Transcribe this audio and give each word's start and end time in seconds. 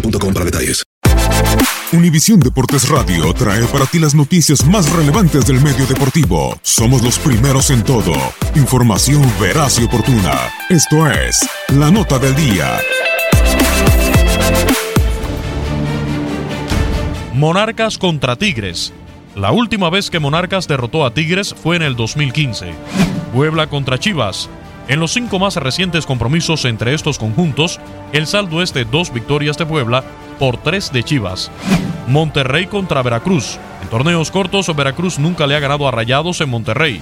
para 0.00 0.44
detalles. 0.44 0.84
Univisión 1.92 2.40
Deportes 2.40 2.88
Radio 2.88 3.32
trae 3.34 3.64
para 3.66 3.84
ti 3.84 3.98
las 3.98 4.14
noticias 4.14 4.64
más 4.64 4.90
relevantes 4.90 5.46
del 5.46 5.60
medio 5.60 5.86
deportivo. 5.86 6.58
Somos 6.62 7.02
los 7.02 7.18
primeros 7.18 7.70
en 7.70 7.84
todo. 7.84 8.14
Información 8.54 9.22
veraz 9.38 9.78
y 9.78 9.84
oportuna. 9.84 10.32
Esto 10.70 11.10
es 11.10 11.38
La 11.68 11.90
Nota 11.90 12.18
del 12.18 12.34
Día. 12.34 12.78
Monarcas 17.34 17.98
contra 17.98 18.36
Tigres. 18.36 18.92
La 19.34 19.52
última 19.52 19.90
vez 19.90 20.10
que 20.10 20.18
Monarcas 20.18 20.68
derrotó 20.68 21.04
a 21.04 21.12
Tigres 21.12 21.54
fue 21.54 21.76
en 21.76 21.82
el 21.82 21.96
2015. 21.96 22.72
Puebla 23.34 23.66
contra 23.66 23.98
Chivas. 23.98 24.48
En 24.88 24.98
los 24.98 25.12
cinco 25.12 25.38
más 25.38 25.56
recientes 25.56 26.06
compromisos 26.06 26.64
entre 26.64 26.94
estos 26.94 27.18
conjuntos, 27.18 27.80
el 28.12 28.26
saldo 28.26 28.62
es 28.62 28.74
de 28.74 28.84
dos 28.84 29.12
victorias 29.12 29.56
de 29.56 29.66
Puebla 29.66 30.02
por 30.38 30.56
tres 30.56 30.92
de 30.92 31.04
Chivas. 31.04 31.50
Monterrey 32.08 32.66
contra 32.66 33.02
Veracruz. 33.02 33.58
En 33.80 33.88
torneos 33.88 34.30
cortos, 34.30 34.74
Veracruz 34.74 35.18
nunca 35.18 35.46
le 35.46 35.54
ha 35.54 35.60
ganado 35.60 35.86
a 35.86 35.92
Rayados 35.92 36.40
en 36.40 36.50
Monterrey. 36.50 37.00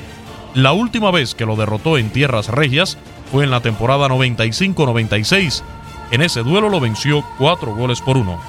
La 0.54 0.72
última 0.72 1.10
vez 1.10 1.34
que 1.34 1.46
lo 1.46 1.56
derrotó 1.56 1.96
en 1.96 2.10
tierras 2.10 2.48
regias 2.48 2.98
fue 3.32 3.44
en 3.44 3.50
la 3.50 3.60
temporada 3.60 4.08
95-96. 4.08 5.62
En 6.10 6.22
ese 6.22 6.42
duelo 6.42 6.68
lo 6.68 6.80
venció 6.80 7.24
cuatro 7.38 7.74
goles 7.74 8.00
por 8.00 8.16
uno. 8.18 8.40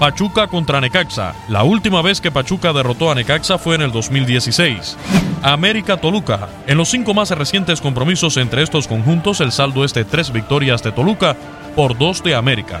Pachuca 0.00 0.46
contra 0.46 0.80
Necaxa. 0.80 1.34
La 1.48 1.62
última 1.62 2.00
vez 2.00 2.22
que 2.22 2.30
Pachuca 2.30 2.72
derrotó 2.72 3.10
a 3.10 3.14
Necaxa 3.14 3.58
fue 3.58 3.74
en 3.74 3.82
el 3.82 3.92
2016. 3.92 4.96
América 5.42 5.98
Toluca. 5.98 6.48
En 6.66 6.78
los 6.78 6.88
cinco 6.88 7.12
más 7.12 7.28
recientes 7.32 7.82
compromisos 7.82 8.38
entre 8.38 8.62
estos 8.62 8.88
conjuntos, 8.88 9.42
el 9.42 9.52
saldo 9.52 9.84
es 9.84 9.92
de 9.92 10.06
tres 10.06 10.32
victorias 10.32 10.82
de 10.82 10.92
Toluca 10.92 11.36
por 11.76 11.98
dos 11.98 12.22
de 12.22 12.34
América. 12.34 12.80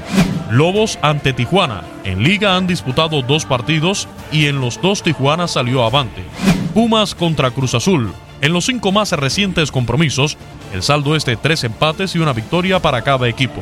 Lobos 0.50 0.98
ante 1.02 1.34
Tijuana. 1.34 1.82
En 2.04 2.22
liga 2.22 2.56
han 2.56 2.66
disputado 2.66 3.20
dos 3.20 3.44
partidos 3.44 4.08
y 4.32 4.46
en 4.46 4.62
los 4.62 4.80
dos 4.80 5.02
Tijuana 5.02 5.46
salió 5.46 5.84
avante. 5.84 6.24
Pumas 6.72 7.14
contra 7.14 7.50
Cruz 7.50 7.74
Azul. 7.74 8.14
En 8.40 8.54
los 8.54 8.64
cinco 8.64 8.92
más 8.92 9.12
recientes 9.12 9.70
compromisos, 9.70 10.38
el 10.72 10.82
saldo 10.82 11.14
es 11.14 11.26
de 11.26 11.36
tres 11.36 11.64
empates 11.64 12.16
y 12.16 12.18
una 12.18 12.32
victoria 12.32 12.80
para 12.80 13.02
cada 13.02 13.28
equipo. 13.28 13.60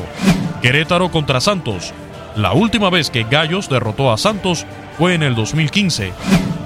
Querétaro 0.63 1.11
contra 1.11 1.41
Santos. 1.41 1.93
La 2.39 2.53
última 2.53 2.89
vez 2.89 3.11
que 3.11 3.25
Gallos 3.25 3.69
derrotó 3.69 4.13
a 4.13 4.17
Santos 4.17 4.65
fue 4.97 5.15
en 5.15 5.25
el 5.25 5.35
2015. 5.35 6.13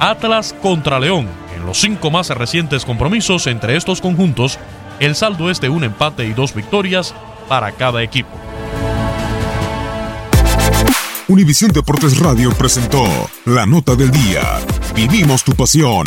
Atlas 0.00 0.54
contra 0.60 1.00
León. 1.00 1.26
En 1.56 1.64
los 1.64 1.78
cinco 1.78 2.10
más 2.10 2.28
recientes 2.28 2.84
compromisos 2.84 3.46
entre 3.46 3.74
estos 3.74 4.02
conjuntos, 4.02 4.58
el 5.00 5.14
saldo 5.16 5.50
es 5.50 5.62
de 5.62 5.70
un 5.70 5.82
empate 5.82 6.26
y 6.26 6.34
dos 6.34 6.54
victorias 6.54 7.14
para 7.48 7.72
cada 7.72 8.02
equipo. 8.02 8.28
Univisión 11.28 11.70
Deportes 11.70 12.18
Radio 12.18 12.50
presentó 12.50 13.06
La 13.46 13.64
Nota 13.64 13.96
del 13.96 14.10
Día. 14.10 14.42
Vivimos 14.94 15.42
tu 15.42 15.52
pasión. 15.54 16.06